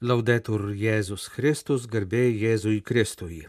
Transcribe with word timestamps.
Laudetur 0.00 0.70
Jėzus 0.72 1.26
Kristus, 1.28 1.82
garbė 1.84 2.22
Jėzui 2.32 2.78
Kristui. 2.80 3.42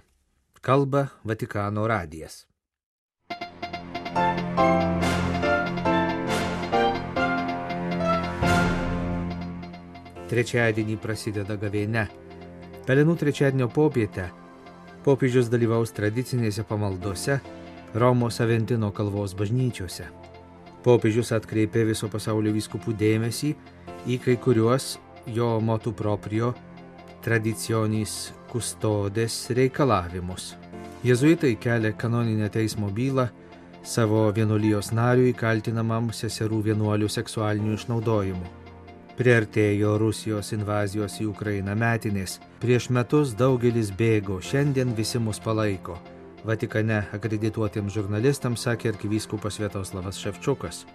Kalba 0.60 1.06
Vatikano 1.24 1.86
radijas. 1.88 2.42
Trečiadienį 10.28 10.98
prasideda 11.00 11.56
gavėne. 11.62 12.04
Pelenų 12.84 13.16
trečiadienio 13.22 13.70
popietę 13.72 14.26
popiežius 15.06 15.48
dalyvaus 15.48 15.96
tradicinėse 15.96 16.66
pamaldose 16.68 17.38
Romos 17.96 18.42
Aventino 18.44 18.90
kalvos 18.92 19.38
bažnyčiose. 19.40 20.10
Popiežius 20.84 21.32
atkreipė 21.32 21.86
viso 21.94 22.12
pasaulio 22.12 22.52
vyskupų 22.52 22.98
dėmesį 23.00 23.54
į 24.12 24.20
kai 24.26 24.36
kuriuos 24.36 24.98
jo 25.28 25.60
motu 25.60 25.94
proprio 25.94 26.54
tradicionis 27.22 28.34
custodes 28.52 29.50
reikalavimus. 29.50 30.56
Jėzuitai 31.06 31.56
kelia 31.58 31.94
kanoninę 31.98 32.50
teismo 32.54 32.90
bylą 32.94 33.28
savo 33.84 34.28
vienuolijos 34.36 34.92
nariui 34.94 35.34
kaltinamam 35.34 36.12
seserų 36.14 36.62
vienuolių 36.70 37.10
seksualiniu 37.10 37.78
išnaudojimu. 37.78 38.50
Priartėjo 39.18 39.98
Rusijos 40.02 40.52
invazijos 40.56 41.20
į 41.22 41.28
Ukrainą 41.30 41.76
metinės. 41.78 42.40
Prieš 42.62 42.90
metus 42.90 43.34
daugelis 43.38 43.92
bėgo, 43.94 44.40
šiandien 44.42 44.96
visi 44.98 45.20
mus 45.20 45.42
palaiko. 45.42 45.98
Vatikane 46.46 47.04
akredituotiems 47.14 47.94
žurnalistams 47.94 48.64
sakė 48.66 48.94
arkivyskupas 48.94 49.60
Vietoslavas 49.62 50.18
Ševčiukas. 50.18 50.86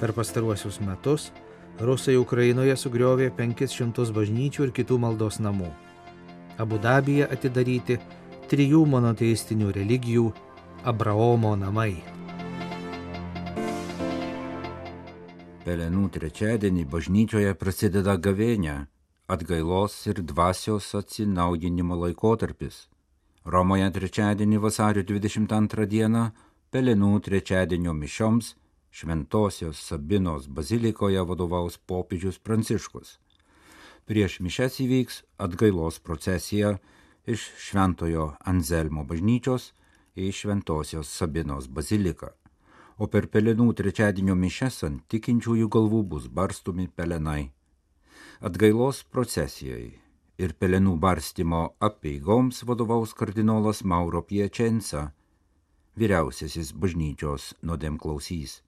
Per 0.00 0.12
pastaruosius 0.16 0.80
metus 0.80 1.30
Rusai 1.76 2.16
Ukrainoje 2.16 2.72
sugriovė 2.80 3.28
500 3.36 4.08
bažnyčių 4.16 4.62
ir 4.64 4.70
kitų 4.72 4.96
maldos 4.96 5.36
namų. 5.44 5.68
Abu 6.56 6.78
Dabyje 6.80 7.26
atidaryti 7.28 7.98
trijų 8.48 8.86
monoteistinių 8.88 9.74
religijų 9.76 10.30
Abraomo 10.88 11.52
namai. 11.56 12.00
Pelenų 15.66 16.08
trečiadienį 16.16 16.86
bažnyčioje 16.88 17.52
prasideda 17.60 18.16
gavėnė, 18.16 18.86
atgailos 19.28 19.98
ir 20.06 20.22
dvasios 20.22 20.94
atsinaujinimo 20.94 21.98
laikotarpis. 22.06 22.86
Romoje 23.44 23.90
trečiadienį 23.92 24.62
vasario 24.64 25.02
22 25.04 25.86
dieną 25.86 26.30
Pelenų 26.72 27.18
trečiadienio 27.20 27.92
mišioms 27.92 28.54
Šventosios 28.96 29.82
Sabinos 29.88 30.48
bazilikoje 30.48 31.26
vadovaus 31.28 31.76
popiežius 31.76 32.38
Pranciškus. 32.38 33.18
Prieš 34.08 34.38
mišes 34.46 34.80
įvyks 34.86 35.20
atgailos 35.48 36.00
procesija 36.00 36.78
iš 37.26 37.44
Šventojo 37.68 38.32
Anzelmo 38.40 39.04
bažnyčios 39.04 39.72
į 40.16 40.32
Šventosios 40.32 41.12
Sabinos 41.12 41.68
baziliką 41.68 42.32
o 42.98 43.08
per 43.12 43.28
pelenų 43.32 43.72
trečiadienio 43.76 44.36
mišes 44.38 44.82
ant 44.88 45.04
tikinčiųjų 45.12 45.68
galvų 45.72 46.02
bus 46.14 46.28
barstomi 46.32 46.88
pelenai. 46.88 47.50
Atgailos 48.40 49.02
procesijai 49.12 49.96
ir 50.40 50.54
pelenų 50.60 50.96
barstimo 51.00 51.62
apieigoms 51.80 52.62
vadovaus 52.68 53.14
kardinolas 53.16 53.82
Mauro 53.84 54.22
Piečensa, 54.22 55.10
vyriausiasis 55.96 56.72
bažnyčios 56.76 57.54
nuodėmklausys. 57.62 58.60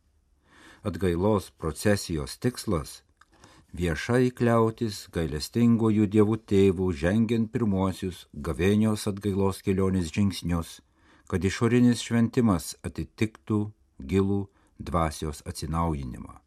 Atgailos 0.83 1.51
procesijos 1.51 2.39
tikslas- 2.39 3.03
viešai 3.79 4.31
kliautis 4.31 5.09
gailestingojų 5.11 6.07
dievų 6.07 6.37
tėvų 6.51 6.93
žengiant 6.95 7.51
pirmuosius 7.51 8.27
gavėnios 8.33 9.09
atgailos 9.11 9.59
kelionės 9.62 10.12
žingsnius, 10.15 10.81
kad 11.27 11.43
išorinis 11.43 11.99
šventimas 12.06 12.77
atitiktų 12.87 13.72
gilų 13.99 14.47
dvasios 14.78 15.43
atsinaujinimą. 15.43 16.39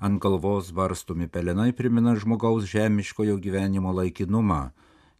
Ant 0.00 0.20
galvos 0.20 0.72
varstomi 0.72 1.28
pelenai 1.28 1.72
primena 1.72 2.16
žmogaus 2.16 2.66
žemiškojo 2.66 3.38
gyvenimo 3.38 3.94
laikinumą, 3.94 4.72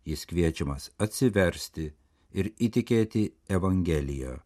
jis 0.05 0.27
kviečiamas 0.27 0.91
atsiversti 0.99 1.93
ir 2.33 2.51
įtikėti 2.59 3.31
Evangeliją, 3.49 4.41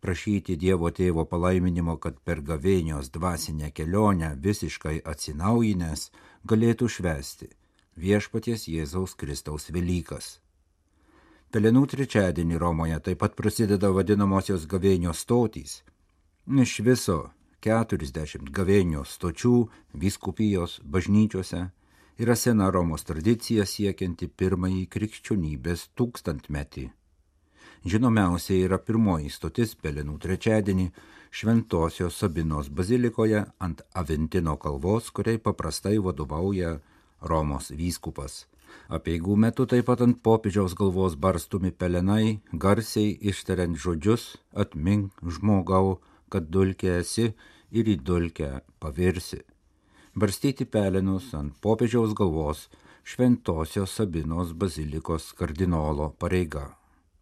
prašyti 0.00 0.56
Dievo 0.56 0.90
tėvo 0.90 1.24
palaiminimo, 1.28 1.96
kad 1.96 2.18
per 2.24 2.40
gavėnios 2.40 3.10
dvasinę 3.14 3.70
kelionę 3.70 4.34
visiškai 4.48 4.98
atsinaujinęs 5.12 6.10
galėtų 6.44 6.88
švesti 6.96 7.50
viešpaties 7.98 8.68
Jėzaus 8.70 9.16
Kristaus 9.18 9.70
Velykas. 9.74 10.38
Pelenų 11.50 11.86
trečiadienį 11.94 12.58
Romoje 12.60 12.98
taip 13.00 13.22
pat 13.24 13.34
prasideda 13.34 13.90
vadinamosios 13.90 14.66
gavėnios 14.70 15.24
stotys 15.24 15.80
Iš 16.48 16.78
viso 16.80 17.14
40 17.60 18.48
gavėnios 18.56 19.10
stočių 19.18 19.50
vyskupijos 20.00 20.78
bažnyčiose 20.80 21.60
yra 22.24 22.36
sena 22.40 22.70
Romos 22.72 23.04
tradicija 23.04 23.66
siekianti 23.68 24.30
pirmąjį 24.32 24.86
krikščionybės 24.88 25.82
tūkstantmetį. 25.92 26.86
Žinomiausia 27.86 28.64
yra 28.66 28.78
pirmoji 28.82 29.30
stotis 29.30 29.76
Pelenų 29.78 30.18
trečiadienį 30.18 30.88
Šventosios 31.30 32.16
Sabinos 32.18 32.70
bazilikoje 32.72 33.44
ant 33.62 33.82
Aventino 33.94 34.56
kalvos, 34.56 35.10
kuriai 35.14 35.38
paprastai 35.38 35.98
vadovauja 36.02 36.78
Romos 37.22 37.70
vyskupas. 37.70 38.46
Apieigų 38.88 39.36
metu 39.36 39.66
taip 39.68 39.86
pat 39.88 40.00
ant 40.04 40.18
popiežiaus 40.24 40.74
galvos 40.78 41.14
barstumi 41.14 41.70
pelenai, 41.70 42.40
garsiai 42.52 43.14
ištariant 43.30 43.76
žodžius 43.76 44.36
atmink 44.52 45.20
žmogau, 45.36 46.00
kad 46.32 46.48
dulkė 46.48 46.98
esi 46.98 47.32
ir 47.70 47.92
į 47.94 47.98
dulkę 48.00 48.50
pavirsi. 48.80 49.42
Barstyti 50.18 50.64
pelenus 50.64 51.30
ant 51.36 51.54
popiežiaus 51.62 52.16
galvos 52.16 52.66
šventosios 53.04 53.94
Sabinos 54.00 54.52
bazilikos 54.52 55.32
kardinolo 55.38 56.10
pareiga. 56.18 56.77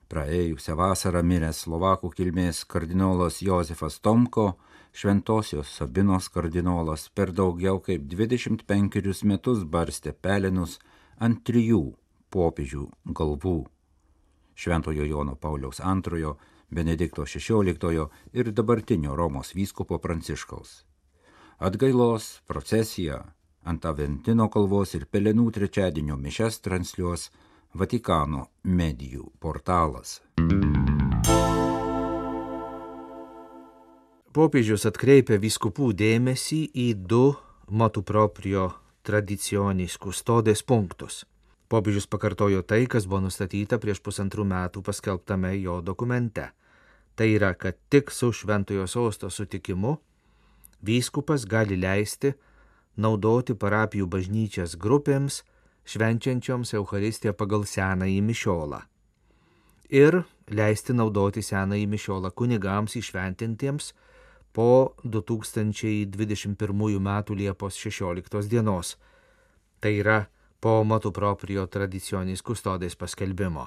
Praėjusią 0.06 0.76
vasarą 0.78 1.20
miręs 1.26 1.64
Slovakų 1.64 2.12
kilmės 2.14 2.60
kardinolas 2.70 3.40
Josefas 3.42 3.96
Tomko, 3.98 4.52
šventosios 4.94 5.72
Sabinos 5.78 6.28
kardinolas 6.30 7.08
per 7.10 7.32
daugiau 7.34 7.80
kaip 7.82 8.04
25 8.12 9.24
metus 9.26 9.64
barstė 9.64 10.12
pelenus 10.14 10.78
ant 11.18 11.42
trijų 11.42 11.80
popiežių 12.30 12.84
galvų. 13.18 13.56
Šventojo 14.54 15.08
Jono 15.10 15.34
Pauliaus 15.34 15.82
II 15.82 16.36
Benedikto 16.70 17.26
XVI 17.26 18.06
ir 18.32 18.52
dabartinio 18.52 19.16
Romos 19.16 19.54
vyskupo 19.54 19.98
Pranciškaus. 19.98 20.84
Atgailos 21.58 22.42
procesija 22.46 23.24
ant 23.64 23.84
Aventino 23.84 24.46
kalvos 24.54 24.94
ir 24.94 25.06
Pelenų 25.10 25.50
trečiadienio 25.50 26.16
mišes 26.16 26.60
transliuos 26.62 27.30
Vatikano 27.76 28.46
medijų 28.64 29.26
portalas. 29.36 30.22
Popiežius 34.32 34.86
atkreipia 34.88 35.36
vyskupų 35.42 35.90
dėmesį 35.98 36.60
į 36.72 36.86
du 37.10 37.34
motu 37.68 38.00
proprio 38.00 38.70
tradicionis 39.04 39.98
kustodės 40.00 40.62
punktus. 40.64 41.26
Popiežius 41.68 42.08
pakartojo 42.08 42.62
tai, 42.64 42.86
kas 42.88 43.04
buvo 43.04 43.26
nustatyta 43.26 43.76
prieš 43.82 44.00
pusantrų 44.06 44.46
metų 44.54 44.80
paskelbtame 44.86 45.52
jo 45.58 45.82
dokumente. 45.84 46.46
Tai 47.12 47.28
yra, 47.28 47.52
kad 47.52 47.76
tik 47.92 48.08
su 48.08 48.30
šventojo 48.32 48.86
sosto 48.88 49.28
sutikimu 49.28 49.98
vyskupas 50.80 51.44
gali 51.44 51.76
leisti 51.76 52.32
naudoti 52.96 53.52
parapijų 53.52 54.08
bažnyčias 54.08 54.78
grupėms, 54.80 55.42
švenčiančioms 55.86 56.74
Eucharistiją 56.74 57.32
pagal 57.38 57.64
senąjį 57.66 58.20
mišiolą. 58.26 58.80
Ir 59.94 60.22
leisti 60.50 60.94
naudoti 60.96 61.42
senąjį 61.46 61.86
mišiolą 61.86 62.32
kunigams 62.34 62.96
išventintiems 62.98 63.92
po 64.52 64.94
2021 65.04 66.98
m. 66.98 67.10
Liepos 67.38 67.76
16 67.78 68.48
dienos. 68.50 68.96
Tai 69.80 69.92
yra 69.92 70.26
po 70.60 70.82
motu 70.84 71.12
proprio 71.12 71.66
tradicionis 71.66 72.42
kustodės 72.42 72.96
paskelbimo. 72.96 73.66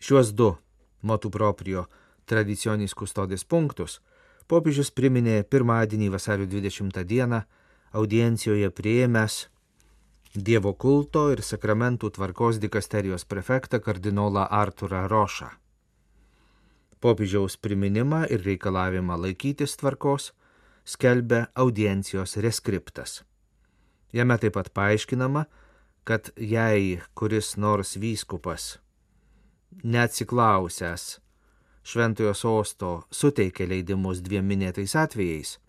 Šiuos 0.00 0.32
du 0.32 0.54
motu 1.02 1.30
proprio 1.30 1.86
tradicionis 2.24 2.94
kustodės 2.94 3.44
punktus 3.44 4.00
popiežius 4.48 4.90
priminė 4.90 5.42
pirmadienį 5.44 6.10
vasario 6.12 6.46
20 6.46 7.04
dieną 7.04 7.42
audiencijoje 7.92 8.70
prieėmęs 8.70 9.36
Dievo 10.34 10.72
kulto 10.74 11.28
ir 11.30 11.44
sakramentų 11.46 12.08
tvarkos 12.16 12.56
dikasterijos 12.58 13.22
prefektą 13.22 13.78
kardinolą 13.78 14.48
Arturą 14.50 15.04
Rošą. 15.06 15.46
Popiežiaus 16.98 17.54
priminimą 17.56 18.24
ir 18.26 18.42
reikalavimą 18.42 19.14
laikytis 19.14 19.76
tvarkos 19.78 20.32
skelbia 20.84 21.46
audiencijos 21.54 22.34
reskriptas. 22.42 23.22
Jame 24.12 24.34
taip 24.42 24.56
pat 24.58 24.72
paaiškinama, 24.74 25.44
kad 26.02 26.32
jei 26.34 26.98
kuris 27.14 27.54
nors 27.56 27.94
vyskupas, 27.94 28.80
neatsiklausęs 29.84 31.20
šventojo 31.86 32.34
sosto, 32.34 33.04
suteikia 33.10 33.68
leidimus 33.70 34.18
dviem 34.18 34.50
minėtais 34.50 34.96
atvejais, 34.98 35.60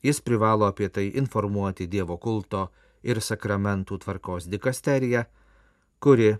jis 0.00 0.22
privalo 0.24 0.64
apie 0.64 0.88
tai 0.88 1.10
informuoti 1.12 1.84
Dievo 1.92 2.16
kulto 2.16 2.70
ir 3.04 3.20
sakramentų 3.20 4.00
tvarkos 4.02 4.48
dikasteriją, 4.50 5.24
kuri 6.00 6.32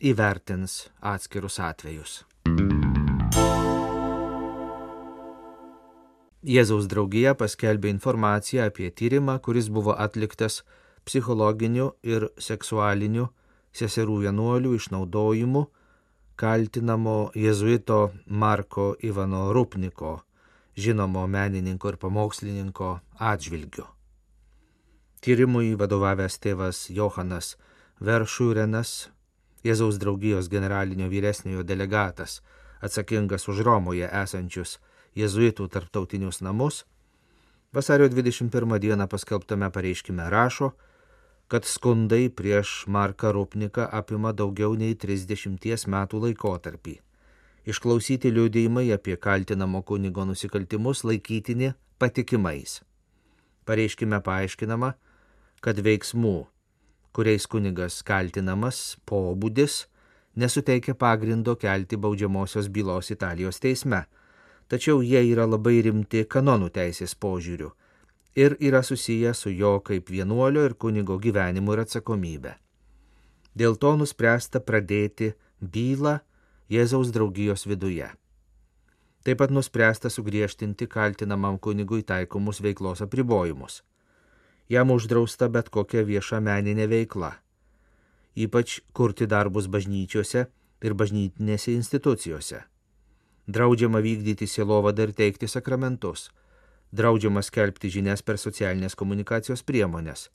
įvertins 0.00 0.90
atskirus 1.00 1.58
atvejus. 1.64 2.20
Jėzaus 6.40 6.86
draugija 6.88 7.34
paskelbė 7.36 7.90
informaciją 7.92 8.70
apie 8.70 8.88
tyrimą, 8.96 9.40
kuris 9.44 9.68
buvo 9.68 9.92
atliktas 9.92 10.62
psichologiniu 11.04 11.90
ir 12.04 12.30
seksualiniu 12.40 13.28
seserų 13.76 14.22
vienuolių 14.24 14.72
išnaudojimu 14.78 15.66
kaltinamo 16.40 17.30
jėzuito 17.36 18.00
Marko 18.42 18.94
Ivano 19.04 19.50
Rupniko, 19.52 20.14
žinomo 20.72 21.26
menininko 21.28 21.92
ir 21.92 21.98
pamokslininko 22.00 22.92
atžvilgiu. 23.32 23.84
Tyrimui 25.20 25.74
vadovavęs 25.76 26.38
tėvas 26.40 26.86
Johanas 26.88 27.58
Veršūrenas, 28.00 29.10
Jėzaus 29.60 29.98
draugijos 30.00 30.46
generalinio 30.48 31.10
vyresniojo 31.12 31.60
delegatas, 31.68 32.38
atsakingas 32.80 33.44
už 33.52 33.60
Romoje 33.66 34.08
esančius 34.08 34.78
jėzuitų 35.20 35.66
tarptautinius 35.74 36.40
namus, 36.40 36.86
vasario 37.76 38.08
21 38.08 38.78
dieną 38.80 39.08
paskelbtame 39.12 39.68
pareiškime 39.68 40.30
rašo, 40.32 40.70
kad 41.52 41.68
skundai 41.68 42.30
prieš 42.32 42.86
Marką 42.86 43.34
Rupniką 43.36 43.90
apima 43.92 44.32
daugiau 44.32 44.72
nei 44.72 44.96
30 44.96 45.84
metų 45.84 46.22
laikotarpį. 46.24 46.96
Išklausyti 47.68 48.32
liūdėjimai 48.32 48.88
apie 48.96 49.20
kaltinamo 49.20 49.82
kunigo 49.84 50.24
nusikaltimus 50.24 51.04
laikytini 51.04 51.74
patikimais. 52.00 52.80
Pareiškime 53.68 54.24
paaiškinama, 54.24 54.94
kad 55.60 55.80
veiksmų, 55.84 56.46
kuriais 57.12 57.46
kunigas 57.46 58.00
kaltinamas, 58.06 58.96
pobūdis 59.06 59.84
nesuteikia 60.36 60.94
pagrindo 60.94 61.56
kelti 61.56 61.98
baudžiamosios 62.00 62.70
bylos 62.72 63.10
Italijos 63.10 63.60
teisme, 63.60 64.04
tačiau 64.68 65.02
jie 65.02 65.20
yra 65.32 65.46
labai 65.48 65.80
rimti 65.84 66.24
kanonų 66.24 66.70
teisės 66.74 67.14
požiūriu 67.14 67.74
ir 68.36 68.56
yra 68.60 68.82
susiję 68.82 69.34
su 69.34 69.50
jo 69.50 69.80
kaip 69.80 70.10
vienuolio 70.10 70.64
ir 70.64 70.74
kunigo 70.74 71.18
gyvenimu 71.18 71.74
ir 71.74 71.82
atsakomybė. 71.84 72.54
Dėl 73.54 73.76
to 73.76 73.96
nuspręsta 73.98 74.62
pradėti 74.62 75.32
bylą 75.60 76.20
Jėzaus 76.70 77.10
draugijos 77.10 77.66
viduje. 77.66 78.06
Taip 79.26 79.40
pat 79.42 79.50
nuspręsta 79.50 80.08
sugriežtinti 80.08 80.86
kaltinamam 80.86 81.58
kunigui 81.58 82.04
taikomus 82.06 82.62
veiklos 82.62 83.02
apribojimus. 83.02 83.82
Jam 84.70 84.90
uždrausta 84.94 85.48
bet 85.50 85.68
kokia 85.74 86.04
vieša 86.06 86.38
meninė 86.46 86.86
veikla, 86.90 87.32
ypač 88.38 88.78
kurti 88.94 89.26
darbus 89.26 89.66
bažnyčiose 89.66 90.44
ir 90.86 90.94
bažnytinėse 90.94 91.74
institucijose. 91.74 92.60
Draudžiama 93.50 93.98
vykdyti 93.98 94.46
sielovadą 94.46 95.08
ir 95.08 95.16
teikti 95.18 95.48
sakramentus 95.50 96.28
draudžiama 96.92 97.42
skelbti 97.42 97.90
žinias 97.90 98.22
per 98.22 98.38
socialinės 98.38 98.96
komunikacijos 98.98 99.62
priemonės. 99.66 100.28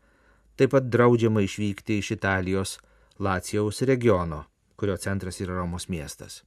Taip 0.55 0.71
pat 0.71 0.87
draudžiama 0.87 1.43
išvykti 1.43 1.99
iš 1.99 2.13
Italijos 2.15 2.77
Lacijaus 3.19 3.81
regiono, 3.87 4.45
kurio 4.79 4.95
centras 4.97 5.41
yra 5.43 5.57
Romos 5.59 5.89
miestas. 5.91 6.43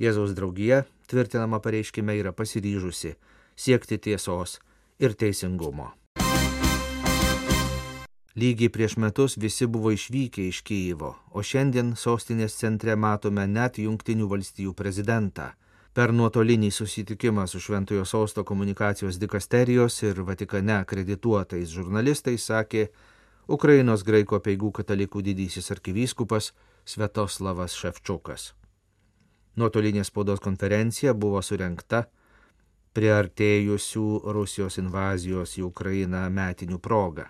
Jėzaus 0.00 0.34
draugija, 0.36 0.82
tvirtinama 1.08 1.60
pareiškime, 1.64 2.16
yra 2.20 2.32
pasiryžusi 2.32 3.16
siekti 3.56 3.98
tiesos 3.98 4.58
ir 4.98 5.16
teisingumo. 5.16 5.92
Lygiai 8.36 8.72
prieš 8.72 8.96
metus 8.96 9.36
visi 9.36 9.66
buvo 9.66 9.90
išvykę 9.92 10.46
iš 10.48 10.62
Kyjivo, 10.64 11.10
o 11.36 11.42
šiandien 11.44 11.92
sostinės 12.00 12.54
centre 12.56 12.94
matome 12.96 13.44
net 13.46 13.76
Junktinių 13.78 14.28
valstijų 14.30 14.72
prezidentą 14.72 15.50
per 15.92 16.12
nuotolinį 16.16 16.70
susitikimą 16.72 17.44
su 17.46 17.60
Šventojo 17.60 18.04
Sosto 18.08 18.44
komunikacijos 18.44 19.18
dikasterijos 19.20 19.98
ir 20.02 20.22
Vatikane 20.24 20.78
akredituotais 20.78 21.68
žurnalistais 21.68 22.46
sakė 22.48 22.86
Ukrainos 23.48 24.04
graiko 24.08 24.40
peigų 24.40 24.72
katalikų 24.80 25.20
didysis 25.28 25.68
arkivyskupas 25.74 26.52
Svetoslavas 26.88 27.76
Ševčukas. 27.76 28.54
Nuotolinė 29.60 30.06
spaudos 30.08 30.40
konferencija 30.40 31.12
buvo 31.12 31.42
surenkta 31.44 32.06
priartėjusių 32.96 34.08
Rusijos 34.32 34.80
invazijos 34.80 35.58
į 35.60 35.68
Ukrainą 35.68 36.24
metinių 36.32 36.80
progą. 36.80 37.28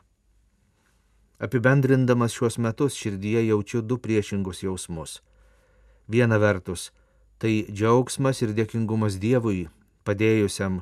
Apibendrindamas 1.42 2.36
šiuos 2.36 2.58
metus 2.62 2.94
širdyje 2.94 3.40
jaučiu 3.48 3.80
du 3.82 3.96
priešingus 3.98 4.62
jausmus. 4.62 5.22
Viena 6.06 6.36
vertus, 6.38 6.92
tai 7.42 7.64
džiaugsmas 7.66 8.44
ir 8.44 8.52
dėkingumas 8.54 9.16
Dievui, 9.18 9.64
padėjusiam 10.06 10.76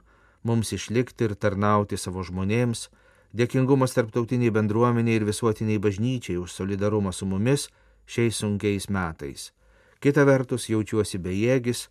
mums 0.45 0.73
išlikti 0.77 1.31
ir 1.31 1.35
tarnauti 1.41 1.97
savo 1.97 2.21
žmonėms, 2.29 2.91
dėkingumas 3.33 3.97
tarptautiniai 3.97 4.53
bendruomeniai 4.53 5.17
ir 5.23 5.25
visuotiniai 5.31 5.81
bažnyčiai 5.81 6.37
už 6.43 6.53
solidarumą 6.53 7.15
su 7.17 7.31
mumis 7.31 7.71
šiais 8.05 8.43
sunkiais 8.45 8.91
metais. 8.93 9.49
Kita 9.97 10.29
vertus 10.29 10.69
jaučiuosi 10.69 11.23
bejėgis, 11.25 11.87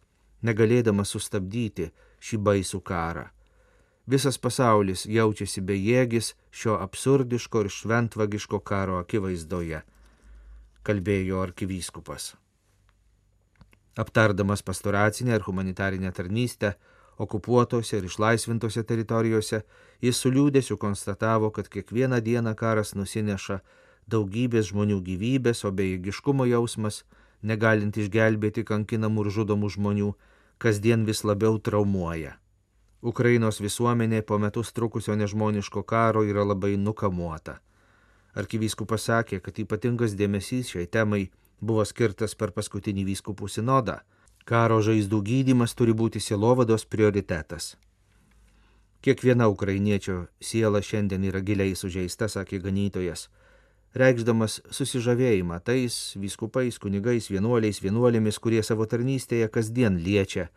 negalėdamas 0.45 1.18
sustabdyti 1.18 1.89
šį 2.21 2.44
baisų 2.45 2.86
karą. 2.86 3.31
Visas 4.09 4.39
pasaulis 4.41 5.06
jaučiasi 5.06 5.61
bejėgis 5.61 6.33
šio 6.50 6.79
absurdiško 6.81 7.65
ir 7.65 7.73
šventvagiško 7.77 8.59
karo 8.65 8.97
akivaizdoje, 9.03 9.83
kalbėjo 10.83 11.44
arkivyskupas 11.45 12.33
aptardamas 14.00 14.61
pastoracinę 14.61 15.35
ir 15.35 15.41
humanitarinę 15.41 16.11
tarnystę 16.11 16.73
okupuotose 17.17 17.97
ir 17.97 18.06
išlaisvintose 18.07 18.83
teritorijose, 18.83 19.61
jis 20.01 20.21
su 20.21 20.31
liūdėsiu 20.31 20.77
konstatavo, 20.79 21.50
kad 21.51 21.67
kiekvieną 21.67 22.21
dieną 22.23 22.53
karas 22.56 22.94
nusineša 22.95 23.59
daugybės 24.07 24.69
žmonių 24.71 25.01
gyvybės, 25.09 25.65
o 25.67 25.71
bejėgiškumo 25.79 26.47
jausmas, 26.47 27.04
negalint 27.44 27.99
išgelbėti 27.99 28.63
kankinamų 28.71 29.25
ir 29.25 29.31
žudomų 29.39 29.73
žmonių, 29.75 30.13
kasdien 30.63 31.04
vis 31.09 31.25
labiau 31.28 31.59
traumuoja. 31.59 32.37
Ukrainos 33.01 33.61
visuomenė 33.63 34.25
po 34.27 34.37
metus 34.44 34.73
trukusio 34.75 35.15
nežmoniško 35.15 35.83
karo 35.87 36.25
yra 36.27 36.44
labai 36.44 36.75
nukamuota. 36.75 37.59
Arkivyskupas 38.35 39.07
sakė, 39.07 39.39
kad 39.39 39.59
ypatingas 39.63 40.18
dėmesys 40.19 40.73
šiai 40.73 40.87
temai 40.87 41.29
buvo 41.61 41.85
skirtas 41.87 42.35
per 42.35 42.51
paskutinį 42.51 43.06
vyskupų 43.07 43.47
sinodą. 43.47 44.01
Karo 44.45 44.81
žaizdų 44.83 45.21
gydimas 45.23 45.75
turi 45.79 45.95
būti 45.95 46.19
sielovados 46.19 46.85
prioritetas. 46.85 47.77
Kiekviena 48.99 49.47
ukrainiečio 49.47 50.27
siela 50.44 50.81
šiandien 50.83 51.23
yra 51.23 51.39
giliai 51.39 51.75
sužeista, 51.79 52.27
sakė 52.27 52.59
ganytojas, 52.59 53.29
reikšdamas 53.95 54.59
susižavėjimą 54.75 55.61
tais 55.63 56.18
vyskupais, 56.19 56.75
kunigais, 56.83 57.29
vienuoliais, 57.31 57.79
vienuolėmis, 57.79 58.39
kurie 58.44 58.59
savo 58.63 58.83
tarnystėje 58.91 59.47
kasdien 59.47 59.95
liečia 60.03 60.49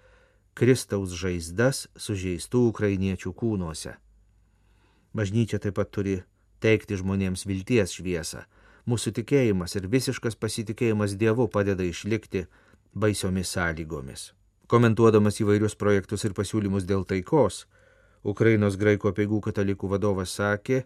Kristaus 0.52 1.14
žaizdas 1.16 1.87
sužeistų 1.97 2.66
ukrainiečių 2.71 3.32
kūnuose. 3.32 3.94
Bažnyčia 5.16 5.61
taip 5.62 5.78
pat 5.78 5.88
turi 5.92 6.18
teikti 6.61 6.99
žmonėms 7.00 7.47
vilties 7.49 7.97
šviesą, 7.97 8.44
mūsų 8.88 9.14
tikėjimas 9.18 9.76
ir 9.80 9.88
visiškas 9.88 10.37
pasitikėjimas 10.37 11.16
Dievu 11.21 11.49
padeda 11.49 11.85
išlikti 11.85 12.47
baisiomis 12.92 13.52
sąlygomis. 13.56 14.32
Komentuodamas 14.68 15.40
įvairius 15.40 15.76
projektus 15.76 16.25
ir 16.25 16.37
pasiūlymus 16.37 16.85
dėl 16.88 17.04
taikos, 17.09 17.66
Ukrainos 18.23 18.76
graikų 18.78 19.11
apieigų 19.11 19.40
katalikų 19.49 19.88
vadovas 19.90 20.37
sakė, 20.37 20.85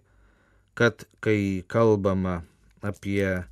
kad 0.78 1.04
kai 1.20 1.62
kalbama 1.68 2.40
apie 2.82 3.44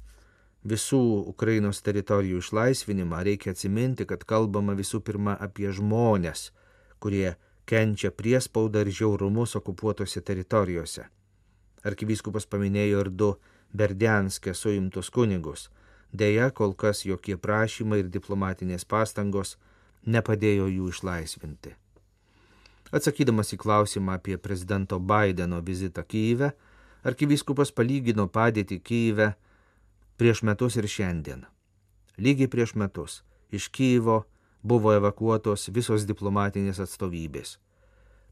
visų 0.64 1.00
Ukrainos 1.28 1.83
teritorijų 1.85 2.40
išlaisvinimą, 2.40 3.23
reikia 3.28 3.52
atsiminti, 3.52 4.06
kad 4.09 4.25
kalbama 4.25 4.75
visų 4.75 5.00
pirma 5.04 5.37
apie 5.40 5.71
žmonės, 5.73 6.50
kurie 6.99 7.37
kenčia 7.68 8.11
priespaudą 8.11 8.85
ir 8.85 8.92
žiaurumus 8.92 9.56
okupuotose 9.61 10.21
teritorijose. 10.21 11.06
Arkivyskupas 11.85 12.49
paminėjo 12.49 13.04
ir 13.04 13.11
du 13.12 13.30
Berdianske 13.75 14.54
suimtus 14.54 15.11
kunigus. 15.11 15.68
Deja, 16.12 16.50
kol 16.50 16.75
kas 16.78 17.04
jokie 17.04 17.37
prašymai 17.37 18.04
ir 18.04 18.11
diplomatinės 18.12 18.87
pastangos 18.87 19.56
nepadėjo 20.06 20.68
jų 20.71 20.90
išlaisvinti. 20.92 21.75
Atsakydamas 22.94 23.50
į 23.56 23.59
klausimą 23.59 24.14
apie 24.21 24.37
prezidento 24.38 25.00
Bideno 25.00 25.59
vizitą 25.66 26.04
Kyivę, 26.06 26.52
arkivyskupas 27.02 27.73
palygino 27.75 28.28
padėtį 28.30 28.78
Kyivę, 28.78 29.33
prieš 30.16 30.42
metus 30.42 30.76
ir 30.76 30.88
šiandien. 30.88 31.44
Lygiai 32.18 32.50
prieš 32.50 32.75
metus 32.75 33.23
iš 33.50 33.68
Kyivo 33.68 34.23
buvo 34.62 34.94
evakuotos 34.94 35.68
visos 35.75 36.06
diplomatinės 36.09 36.80
atstovybės. 36.80 37.59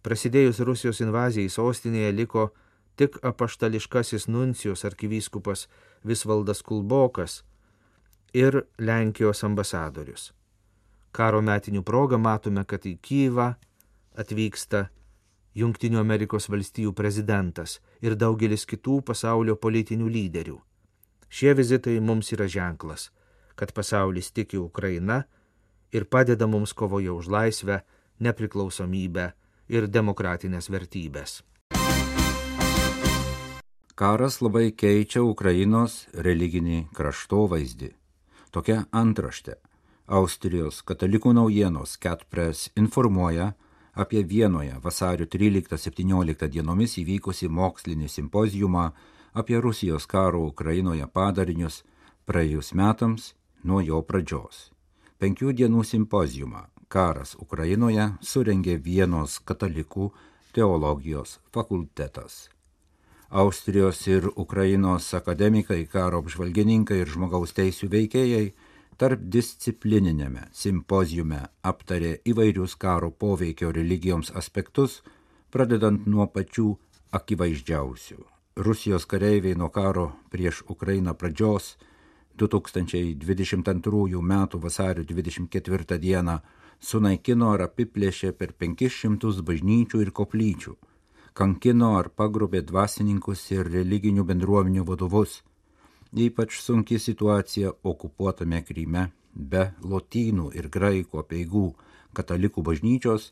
Prasidėjus 0.02 0.60
Rusijos 0.66 1.00
invazijai 1.04 1.50
sostinėje 1.52 2.12
liko 2.16 2.48
tik 2.96 3.18
apaštališkasis 3.22 4.28
nuncijos 4.28 4.84
arkivyskupas 4.84 5.68
Visvaldas 6.04 6.62
Kulbokas 6.62 7.42
ir 8.34 8.64
Lenkijos 8.78 9.44
ambasadorius. 9.44 10.32
Karo 11.12 11.42
metinių 11.44 11.82
progą 11.84 12.18
matome, 12.18 12.64
kad 12.64 12.86
į 12.88 12.96
Kyivą 13.04 13.52
atvyksta 14.16 14.88
Junktinių 15.54 16.00
Amerikos 16.00 16.48
valstijų 16.48 16.94
prezidentas 16.96 17.80
ir 18.00 18.16
daugelis 18.16 18.64
kitų 18.64 19.02
pasaulio 19.04 19.58
politinių 19.60 20.08
lyderių. 20.08 20.56
Šie 21.32 21.54
vizitai 21.56 21.96
mums 22.04 22.28
yra 22.34 22.44
ženklas, 22.44 23.06
kad 23.56 23.72
pasaulis 23.72 24.28
tiki 24.36 24.58
Ukraina 24.60 25.22
ir 25.92 26.04
padeda 26.04 26.46
mums 26.46 26.74
kovoje 26.76 27.08
už 27.10 27.30
laisvę, 27.32 27.78
nepriklausomybę 28.20 29.30
ir 29.72 29.88
demokratinės 29.88 30.68
vertybės. 30.68 31.40
Karas 33.96 34.40
labai 34.44 34.74
keičia 34.76 35.22
Ukrainos 35.24 36.06
religinį 36.12 36.90
kraštovaizdį. 36.92 37.88
Tokia 38.52 38.82
antraštė. 38.92 39.56
Austrijos 40.12 40.82
katalikų 40.84 41.32
naujienos 41.32 41.96
Ketpres 41.96 42.66
informuoja, 42.76 43.54
apie 43.96 44.20
Vienoje 44.20 44.76
vasario 44.84 45.24
13-17 45.24 46.52
dienomis 46.52 46.98
įvykusi 47.00 47.48
mokslinį 47.48 48.12
simpozijumą 48.12 48.90
apie 49.32 49.60
Rusijos 49.60 50.06
karo 50.06 50.44
Ukrainoje 50.46 51.06
padarinius 51.06 51.82
praėjus 52.26 52.72
metams 52.74 53.32
nuo 53.64 53.80
jo 53.80 54.02
pradžios. 54.02 54.70
Penkių 55.18 55.52
dienų 55.58 55.84
simpozijumą 55.86 56.66
Karas 56.92 57.36
Ukrainoje 57.40 58.10
surengė 58.20 58.76
Vienos 58.84 59.38
katalikų 59.48 60.10
teologijos 60.52 61.38
fakultetas. 61.54 62.50
Austrijos 63.30 64.02
ir 64.06 64.26
Ukrainos 64.36 65.14
akademikai, 65.14 65.86
karo 65.86 66.20
apžvalgininkai 66.20 66.98
ir 67.00 67.08
žmogaus 67.08 67.56
teisų 67.56 67.88
veikėjai 67.94 68.50
tarpdisciplininėme 69.00 70.50
simpozijume 70.52 71.40
aptarė 71.64 72.18
įvairius 72.28 72.76
karo 72.76 73.08
poveikio 73.10 73.72
religijoms 73.72 74.34
aspektus, 74.36 75.00
pradedant 75.50 76.04
nuo 76.06 76.28
pačių 76.28 76.68
akivaizdžiausių. 77.16 78.31
Rusijos 78.56 79.06
kareiviai 79.06 79.54
nuo 79.54 79.68
karo 79.68 80.12
prieš 80.30 80.62
Ukrainą 80.68 81.14
pradžios 81.14 81.76
2022 82.38 84.20
m. 84.20 84.48
vasario 84.54 85.04
24 85.04 85.98
d. 85.98 86.38
sunaikino 86.80 87.52
ar 87.52 87.62
apiplėšė 87.68 88.32
per 88.32 88.52
500 88.52 89.40
bažnyčių 89.48 90.02
ir 90.02 90.10
koplyčių, 90.10 90.76
kankino 91.32 91.96
ar 91.98 92.08
pagrobė 92.08 92.60
dvasininkus 92.62 93.50
ir 93.52 93.70
religinių 93.72 94.24
bendruomenių 94.24 94.84
vadovus, 94.84 95.42
Ypač 96.12 96.58
sunki 96.60 96.98
situacija 96.98 97.70
okupuotame 97.88 98.58
Kryme 98.68 99.06
be 99.32 99.62
lotynų 99.80 100.50
ir 100.52 100.66
graikų 100.68 101.22
apieigų 101.22 101.70
katalikų 102.12 102.64
bažnyčios, 102.66 103.30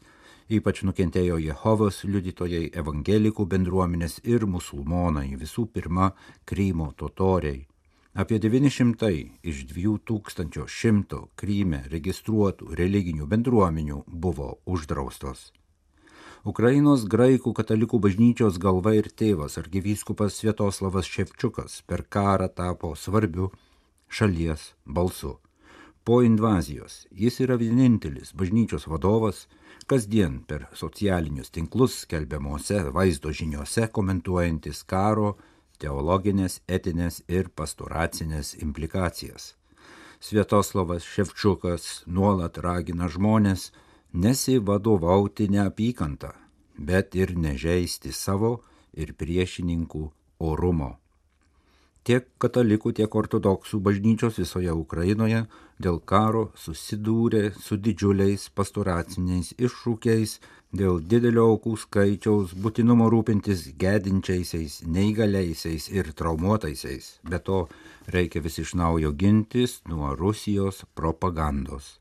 ypač 0.50 0.82
nukentėjo 0.82 1.38
Jehovos 1.38 2.02
liudytojai, 2.04 2.72
evangelikų 2.82 3.46
bendruomenės 3.52 4.18
ir 4.26 4.46
musulmonai, 4.50 5.28
visų 5.38 5.68
pirma 5.70 6.10
Krymo 6.44 6.90
totoriai. 6.98 7.66
Apie 8.18 8.40
900 8.42 9.12
iš 9.46 9.62
2100 9.70 11.20
Kryme 11.38 11.84
registruotų 11.92 12.74
religinių 12.74 13.28
bendruomenių 13.30 14.02
buvo 14.06 14.56
uždraustos. 14.66 15.52
Ukrainos 16.42 17.04
graikų 17.04 17.52
katalikų 17.54 18.00
bažnyčios 18.00 18.58
galva 18.58 18.96
ir 18.96 19.10
tėvas 19.12 19.58
arkivyskupas 19.60 20.40
Svietoslavas 20.40 21.06
Ševčiukas 21.06 21.82
per 21.86 22.02
karą 22.08 22.48
tapo 22.48 22.96
svarbiu 22.96 23.52
šalies 24.08 24.72
balsu. 24.86 25.36
Po 26.04 26.22
invazijos 26.22 27.06
jis 27.10 27.40
yra 27.44 27.56
vienintelis 27.60 28.32
bažnyčios 28.34 28.86
vadovas, 28.86 29.46
kasdien 29.86 30.40
per 30.48 30.66
socialinius 30.72 31.50
tinklus 31.50 31.98
skelbiamuose 32.04 32.82
vaizdo 32.94 33.32
žiniuose 33.32 33.88
komentuojantis 33.92 34.82
karo, 34.92 35.34
teologinės, 35.80 36.60
etinės 36.68 37.22
ir 37.28 37.50
pastoracinės 37.56 38.54
implikacijas. 38.64 39.54
Svietoslavas 40.20 41.04
Ševčiukas 41.04 42.04
nuolat 42.06 42.58
ragina 42.60 43.08
žmonės, 43.08 43.70
nesivadovauti 44.12 45.48
neapykantą, 45.48 46.32
bet 46.76 47.16
ir 47.16 47.36
nežeisti 47.36 48.12
savo 48.12 48.58
ir 48.92 49.14
priešininkų 49.16 50.04
orumo. 50.40 50.99
Tiek 52.04 52.24
katalikų, 52.40 52.94
tiek 52.96 53.14
ortodoksų 53.14 53.80
bažnyčios 53.84 54.38
visoje 54.40 54.72
Ukrainoje 54.72 55.42
dėl 55.84 56.00
karo 56.12 56.46
susidūrė 56.56 57.50
su 57.60 57.76
didžiuliais 57.76 58.48
pastoraciniais 58.56 59.52
iššūkiais, 59.58 60.38
dėl 60.72 61.00
didelio 61.12 61.46
aukų 61.52 61.74
skaičiaus, 61.84 62.54
būtinumo 62.56 63.10
rūpintis 63.12 63.66
gedinčiaisiais, 63.80 64.80
neįgaliaisiais 64.86 65.90
ir 65.92 66.12
traumuotaisiais. 66.16 67.18
Be 67.28 67.38
to 67.38 67.66
reikia 68.08 68.40
vis 68.44 68.60
iš 68.64 68.76
naujo 68.80 69.12
gintis 69.12 69.80
nuo 69.88 70.14
Rusijos 70.16 70.84
propagandos 70.94 71.98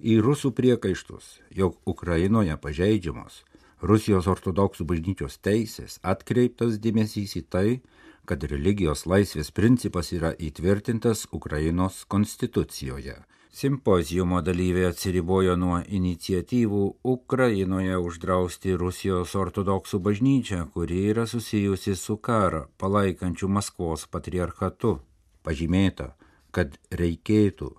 į 0.00 0.20
rusų 0.24 0.52
priekaištus, 0.56 1.38
jog 1.52 1.76
Ukrainoje 1.88 2.56
pažeidžiamos 2.56 3.44
Rusijos 3.80 4.26
ortodoksų 4.28 4.84
bažnyčios 4.88 5.38
teisės 5.40 5.98
atkreiptas 6.04 6.76
dėmesys 6.84 7.36
į 7.40 7.42
tai, 7.48 7.68
kad 8.30 8.44
religijos 8.46 9.08
laisvės 9.10 9.48
principas 9.50 10.12
yra 10.14 10.30
įtvirtintas 10.38 11.24
Ukrainos 11.34 12.04
konstitucijoje. 12.14 13.16
Simpozijumo 13.50 14.38
dalyviai 14.46 14.92
atsiribojo 14.92 15.56
nuo 15.58 15.80
iniciatyvų 15.98 16.84
Ukrainoje 17.14 17.98
uždrausti 17.98 18.76
Rusijos 18.78 19.34
ortodoksų 19.34 19.98
bažnyčią, 20.06 20.60
kuri 20.70 21.00
yra 21.10 21.26
susijusi 21.26 21.96
su 21.98 22.20
karą 22.30 22.62
palaikančiu 22.78 23.50
Maskvos 23.50 24.06
patriarchatu. 24.06 25.00
Pažymėta, 25.42 26.12
kad 26.54 26.78
reikėtų 27.02 27.74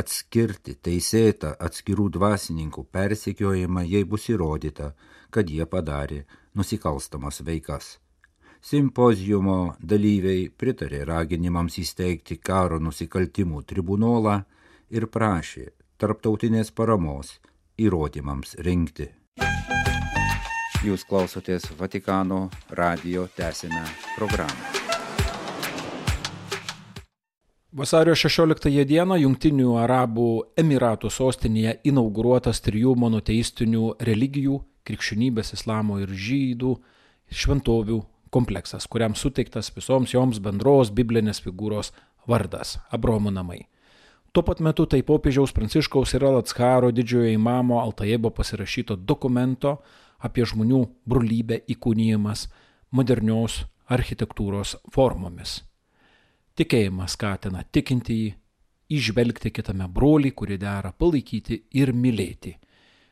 atskirti 0.00 0.80
teisėtą 0.80 1.58
atskirų 1.68 2.08
dvasininkų 2.16 2.88
persekiojimą, 2.88 3.84
jei 3.84 4.08
bus 4.08 4.30
įrodyta, 4.32 4.94
kad 5.28 5.50
jie 5.52 5.68
padarė 5.68 6.24
nusikalstamas 6.56 7.44
veikas. 7.44 7.98
Simpozijumo 8.60 9.72
dalyviai 9.80 10.50
pritarė 10.52 11.06
raginimams 11.08 11.78
įsteigti 11.80 12.36
karo 12.44 12.76
nusikaltimų 12.76 13.62
tribunolą 13.64 14.34
ir 14.92 15.06
prašė 15.08 15.70
tarptautinės 15.96 16.68
paramos 16.76 17.38
įrodymams 17.80 18.58
rinkti. 18.60 19.08
Jūs 20.84 21.06
klausotės 21.08 21.70
Vatikano 21.78 22.50
radio 22.76 23.24
tęsinę 23.36 23.80
programą. 24.18 24.68
Vasario 27.72 28.12
16 28.12 28.84
dieną 28.84 29.16
Junktinių 29.24 29.72
Arabų 29.80 30.28
Emiratų 30.60 31.08
sostinėje 31.08 31.78
inauguruotas 31.88 32.60
trijų 32.60 32.92
monoteistinių 32.92 33.96
religijų- 34.04 34.60
krikščionybės, 34.86 35.56
islamo 35.56 36.00
ir 36.04 36.08
žydų 36.12 36.76
šventovių 37.30 38.02
kompleksas, 38.30 38.86
kuriam 38.86 39.14
suteiktas 39.14 39.70
visoms 39.74 40.14
joms 40.14 40.40
bendros 40.42 40.90
biblinės 40.90 41.42
figūros 41.44 41.92
vardas- 42.28 42.78
Abromo 42.94 43.30
namai. 43.30 43.66
Tuo 44.32 44.42
pat 44.42 44.60
metu 44.60 44.86
tai 44.86 45.02
popiežiaus 45.02 45.52
Pranciškaus 45.52 46.14
ir 46.14 46.24
Alatskaro 46.24 46.92
didžiojo 46.92 47.32
įmamo 47.34 47.80
Altajebo 47.80 48.30
pasirašyto 48.30 48.96
dokumento 48.96 49.82
apie 50.20 50.44
žmonių 50.44 50.84
brolybę 51.08 51.64
įkūnyjimas 51.66 52.46
modernios 52.92 53.64
architektūros 53.88 54.76
formomis. 54.94 55.62
Tikėjimas 56.54 57.16
skatina 57.16 57.64
tikintįjį 57.72 58.34
išvelgti 58.90 59.50
kitame 59.54 59.88
brolį, 59.88 60.30
kurį 60.34 60.58
dera 60.62 60.92
palaikyti 60.92 61.64
ir 61.78 61.92
mylėti. 61.92 62.56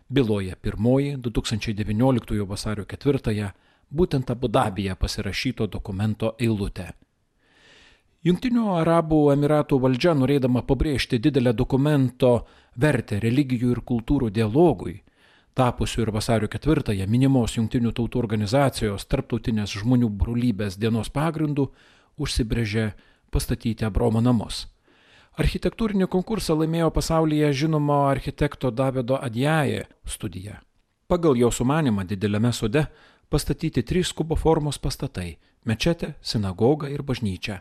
Byloja 0.08 0.56
pirmoji 0.56 1.16
2019 1.16 2.46
vasario 2.46 2.84
4 2.84 3.52
būtent 3.90 4.30
Abu 4.30 4.48
Dabija 4.48 4.96
pasirašyto 4.96 5.66
dokumento 5.66 6.34
eilutė. 6.38 6.92
Junktinių 8.26 8.64
Arabų 8.80 9.18
Emiratų 9.32 9.78
valdžia, 9.80 10.12
norėdama 10.18 10.64
pabrėžti 10.66 11.20
didelę 11.22 11.52
dokumento 11.54 12.46
vertę 12.76 13.20
religijų 13.22 13.70
ir 13.76 13.80
kultūrų 13.86 14.30
dialogui, 14.34 14.96
tapusių 15.54 16.02
ir 16.02 16.10
vasario 16.14 16.48
4-ąją 16.50 17.06
minimos 17.06 17.54
Junktinių 17.56 17.92
tautų 17.94 18.18
organizacijos 18.18 19.06
tarptautinės 19.06 19.76
žmonių 19.80 20.10
brolybės 20.10 20.76
dienos 20.78 21.10
pagrindų, 21.14 21.68
užsibrėžė 22.18 22.90
pastatyti 23.30 23.86
Abromo 23.86 24.20
namus. 24.20 24.66
Architektūrinį 25.38 26.08
konkursą 26.10 26.56
laimėjo 26.58 26.90
pasaulyje 26.90 27.52
žinomo 27.54 28.08
architekto 28.10 28.72
Davido 28.74 29.20
Adjaje 29.22 29.84
studija. 30.02 30.58
Pagal 31.06 31.38
jo 31.38 31.52
sumanimą 31.54 32.02
dideliame 32.04 32.50
sode 32.52 32.88
pastatyti 33.30 33.82
trys 33.82 34.12
kubo 34.12 34.36
formos 34.36 34.78
pastatai- 34.78 35.36
mečetė, 35.68 36.14
sinagoga 36.22 36.88
ir 36.88 37.02
bažnyčia. 37.02 37.60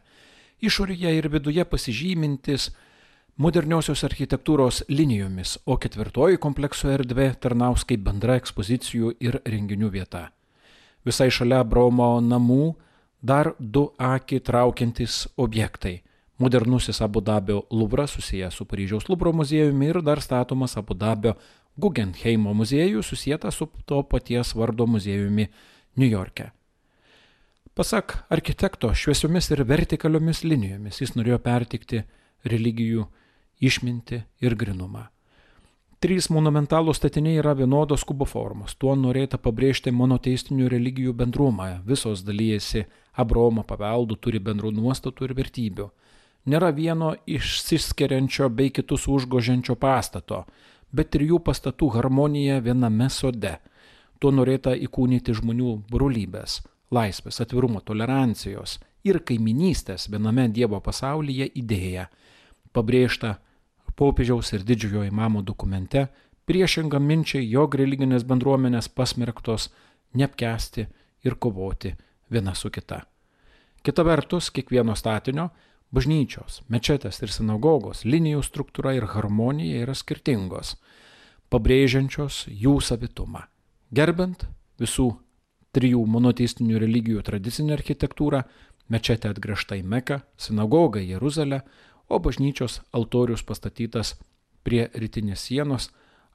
Išorėje 0.61 1.17
ir 1.17 1.29
viduje 1.29 1.65
pasižymintis 1.65 2.71
moderniosios 3.37 4.03
architektūros 4.03 4.83
linijomis, 4.89 5.57
o 5.65 5.77
ketvirtoji 5.77 6.37
komplekso 6.37 6.89
erdvė 6.89 7.35
tarnaus 7.39 7.83
kaip 7.83 7.99
bendra 7.99 8.37
ekspozicijų 8.39 9.15
ir 9.19 9.41
renginių 9.45 9.91
vieta. 9.91 10.31
Visai 11.05 11.29
šalia 11.29 11.63
Bromo 11.63 12.19
namų 12.21 12.75
dar 13.21 13.53
du 13.59 13.91
akį 13.99 14.41
traukiantis 14.43 15.27
objektai- 15.37 16.01
modernusis 16.41 17.01
Abu 17.01 17.21
Dabio 17.21 17.63
Luvras 17.71 18.11
susijęs 18.11 18.53
su 18.53 18.65
Paryžiaus 18.65 19.07
Luvro 19.09 19.33
muziejumi 19.33 19.89
ir 19.89 20.01
dar 20.01 20.21
statomas 20.21 20.77
Abu 20.77 20.93
Dabio 20.93 21.35
Guggenheimo 21.77 22.53
muziejus 22.53 23.05
susijęs 23.05 23.55
su 23.55 23.67
to 23.85 24.03
paties 24.03 24.53
vardo 24.55 24.87
muziejumi 24.87 25.47
New 25.97 26.09
York'e. 26.09 26.51
Pasak 27.73 28.25
architekto, 28.29 28.89
šviesiomis 28.93 29.51
ir 29.53 29.61
vertikaliomis 29.63 30.41
linijomis 30.43 31.01
jis 31.01 31.13
norėjo 31.13 31.37
pertikti 31.37 32.01
religijų 32.49 33.05
išminti 33.61 34.23
ir 34.41 34.55
grinumą. 34.57 35.03
Trys 36.01 36.27
monumentalūs 36.29 36.97
statiniai 36.97 37.39
yra 37.41 37.55
vienodos 37.57 38.03
kubo 38.05 38.25
formos. 38.29 38.75
Tuo 38.77 38.95
norėta 38.97 39.39
pabrėžti 39.41 39.93
monoteistinių 39.93 40.67
religijų 40.69 41.13
bendrumą. 41.17 41.71
Visos 41.85 42.21
dalyjasi 42.25 42.83
Abromo 43.17 43.63
paveldų, 43.65 44.17
turi 44.21 44.41
bendrų 44.41 44.75
nuostatų 44.77 45.25
ir 45.25 45.33
vertybių. 45.39 45.87
Nėra 46.53 46.69
vieno 46.71 47.15
išsiskiriančio 47.25 48.49
bei 48.53 48.69
kitus 48.69 49.07
užgožiančio 49.09 49.73
pastato, 49.75 50.45
bet 50.91 51.15
ir 51.15 51.27
jų 51.31 51.39
pastatų 51.43 51.91
harmonija 51.97 52.59
viename 52.63 53.09
sode. 53.09 53.57
Tuo 54.19 54.31
norėta 54.33 54.73
įkūnyti 54.73 55.35
žmonių 55.37 55.73
brolybės, 55.91 56.61
laisvės, 56.91 57.41
atvirumo, 57.43 57.81
tolerancijos 57.85 58.79
ir 59.05 59.19
kaiminystės 59.25 60.07
viename 60.09 60.47
Dievo 60.49 60.79
pasaulyje 60.81 61.49
idėja. 61.61 62.07
Pabrėžta 62.73 63.37
popiežiaus 63.97 64.53
ir 64.53 64.65
didžiojo 64.65 65.05
įmamo 65.09 65.43
dokumente 65.45 66.07
priešinga 66.47 66.99
minčiai, 67.03 67.45
jog 67.49 67.75
religinės 67.75 68.25
bendruomenės 68.27 68.89
pasmerktos 68.89 69.69
neapkesti 70.17 70.87
ir 71.27 71.35
kovoti 71.35 71.93
viena 72.31 72.55
su 72.55 72.71
kita. 72.71 73.01
Kita 73.83 74.03
vertus, 74.03 74.49
kiekvieno 74.51 74.95
statinio 74.95 75.49
bažnyčios, 75.95 76.61
mečetės 76.71 77.21
ir 77.23 77.31
sinagogos 77.31 78.03
linijų 78.05 78.43
struktūra 78.45 78.95
ir 78.97 79.07
harmonija 79.13 79.85
yra 79.85 79.95
skirtingos, 79.95 80.75
pabrėžiančios 81.51 82.45
jų 82.51 82.77
savitumą. 82.83 83.45
Gerbent 83.91 84.47
visų 84.81 85.13
trijų 85.75 86.03
monoteistinių 86.09 86.79
religijų 86.83 87.23
tradicinę 87.23 87.75
architektūrą, 87.77 88.43
mečetė 88.91 89.31
atgręžta 89.31 89.77
į 89.79 89.85
Meką, 89.87 90.21
sinagoga 90.37 91.03
į 91.03 91.13
Jeruzalę, 91.15 91.61
o 92.07 92.19
bažnyčios 92.23 92.81
altorius 92.95 93.43
pastatytas 93.43 94.15
prie 94.63 94.87
rytinės 94.95 95.43
sienos, 95.47 95.89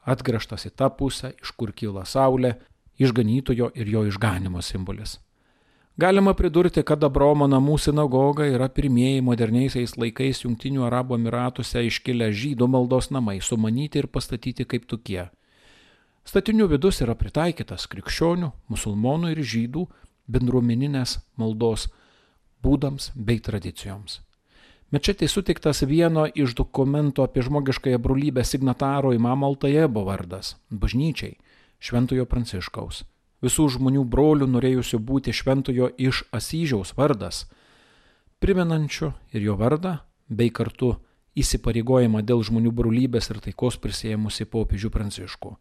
atgręžtas 0.04 0.66
į 0.68 0.74
tą 0.76 0.90
pusę, 0.96 1.32
iš 1.42 1.52
kur 1.56 1.72
kyla 1.76 2.04
saulė, 2.08 2.56
išganytojo 3.00 3.70
ir 3.74 3.88
jo 3.88 4.04
išganimo 4.08 4.62
simbolis. 4.64 5.18
Galima 5.96 6.32
pridurti, 6.32 6.80
kad 6.88 7.04
Abromo 7.04 7.44
namų 7.44 7.74
sinagoga 7.76 8.46
yra 8.48 8.70
pirmieji 8.72 9.20
moderniaisiais 9.20 9.92
laikais 10.00 10.40
Junktinių 10.46 10.86
Arabų 10.86 11.18
Emiratuose 11.18 11.82
iškilę 11.84 12.30
žydų 12.32 12.64
maldos 12.64 13.10
namai, 13.12 13.42
sumanyti 13.44 14.00
ir 14.00 14.08
pastatyti 14.08 14.64
kaip 14.64 14.86
tokie. 14.88 15.26
Statinių 16.24 16.70
vidus 16.72 17.02
yra 17.04 17.12
pritaikytas 17.12 17.84
krikščionių, 17.92 18.48
musulmonų 18.72 19.34
ir 19.34 19.44
žydų 19.44 19.84
bendruomeninės 20.32 21.18
maldos 21.36 21.90
būdams 22.64 23.12
bei 23.14 23.42
tradicijoms. 23.44 24.22
Mečetė 24.92 25.28
sutiktas 25.28 25.84
vieno 25.84 26.24
iš 26.24 26.56
dokumento 26.56 27.26
apie 27.26 27.44
žmogiškąją 27.44 28.00
brolybę 28.00 28.44
signataro 28.48 29.12
imamo 29.12 29.52
Altajebo 29.52 30.08
vardas- 30.08 30.56
bažnyčiai- 30.82 31.36
Šventojo 31.84 32.24
Pranciškaus. 32.24 33.04
Visų 33.42 33.68
žmonių 33.76 34.04
brolių 34.06 34.46
norėjusių 34.50 35.00
būti 35.02 35.34
Šventojo 35.34 35.90
iš 35.98 36.22
Asyžiaus 36.30 36.94
vardas, 36.98 37.46
primenančiu 38.38 39.12
ir 39.34 39.48
jo 39.48 39.56
vardą, 39.58 39.98
bei 40.28 40.52
kartu 40.54 40.94
įsipareigojimą 41.38 42.22
dėl 42.22 42.44
žmonių 42.46 42.70
brolybės 42.70 43.30
ir 43.32 43.40
taikos 43.42 43.80
prisėmusi 43.82 44.46
popiežių 44.46 44.92
Pranciškų. 44.94 45.56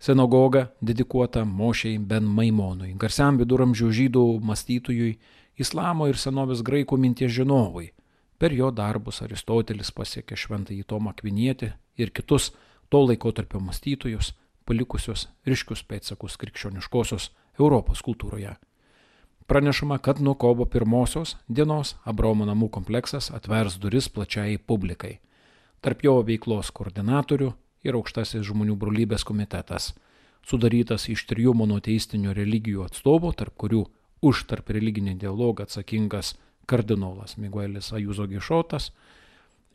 Sinagoga 0.00 0.70
dedikuota 0.80 1.44
Mošiai 1.44 1.98
Ben 1.98 2.24
Maimonui, 2.24 2.94
garsiam 3.00 3.38
viduramžių 3.40 3.92
žydų 4.00 4.24
mąstytojui, 4.44 5.12
islamo 5.56 6.08
ir 6.08 6.20
senovės 6.20 6.64
graikų 6.64 6.98
minties 7.00 7.32
žinovui 7.32 7.92
Per 8.38 8.52
jo 8.52 8.68
darbus 8.70 9.22
Aristotelis 9.24 9.90
pasiekė 9.96 10.36
šventąjį 10.36 10.84
Tomą 10.90 11.14
Kvinietį 11.16 11.70
ir 11.96 12.10
kitus 12.12 12.50
to 12.92 13.00
laikotarpio 13.00 13.62
mąstytojus, 13.64 14.34
palikusius 14.66 15.28
ryškius 15.46 15.84
pėdsakus 15.88 16.36
krikščioniškosios 16.42 17.30
Europos 17.58 18.02
kultūroje. 18.02 18.56
Pranešama, 19.46 19.98
kad 19.98 20.20
nuo 20.20 20.34
kovo 20.34 20.66
pirmosios 20.66 21.36
dienos 21.46 21.94
Abromo 22.04 22.48
namų 22.48 22.68
kompleksas 22.74 23.30
atvers 23.30 23.78
duris 23.78 24.08
plačiai 24.10 24.58
publikai. 24.58 25.20
Tarp 25.80 26.02
jo 26.02 26.16
veiklos 26.26 26.72
koordinatorių 26.74 27.52
ir 27.86 27.94
aukštasis 27.94 28.42
žmonių 28.48 28.74
brolybės 28.80 29.22
komitetas, 29.28 29.92
sudarytas 30.42 31.06
iš 31.12 31.22
trijų 31.30 31.54
monoteistinių 31.54 32.34
religijų 32.34 32.88
atstovų, 32.88 33.32
tarp 33.38 33.54
kurių 33.54 33.84
už 34.26 34.46
tarp 34.50 34.72
religinį 34.74 35.14
dialogą 35.22 35.66
atsakingas 35.66 36.34
kardinolas 36.66 37.36
Miguelis 37.38 37.92
Ajuzo 37.94 38.26
Gišotas, 38.26 38.90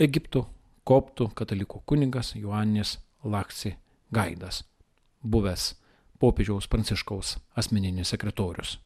Egiptų 0.01 0.43
koptų 0.84 1.30
katalikų 1.38 1.84
kunigas 1.86 2.34
Joannis 2.36 2.97
Laksi 3.23 3.75
Gaidas, 4.12 4.63
buvęs 5.24 5.74
popiežiaus 6.22 6.68
Pranciškaus 6.68 7.38
asmeninis 7.58 8.14
sekretorius. 8.14 8.78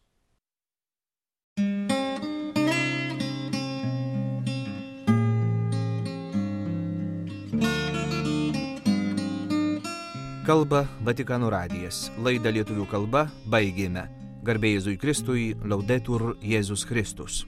Kalba 10.46 10.84
Vatikanų 11.02 11.48
radijas. 11.50 12.12
Laidą 12.22 12.52
lietuvių 12.54 12.86
kalba 12.92 13.24
baigėme. 13.50 14.06
Garbėjai 14.46 14.78
Jėzui 14.78 15.00
Kristui, 15.02 15.46
laudetur 15.66 16.36
Jėzus 16.46 16.86
Kristus. 16.86 17.42